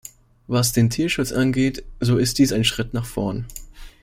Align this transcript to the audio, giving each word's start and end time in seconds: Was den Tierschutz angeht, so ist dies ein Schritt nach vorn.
Was 0.47 0.73
den 0.73 0.89
Tierschutz 0.89 1.31
angeht, 1.31 1.83
so 1.99 2.17
ist 2.17 2.39
dies 2.39 2.53
ein 2.53 2.63
Schritt 2.63 2.91
nach 2.95 3.05
vorn. 3.05 3.45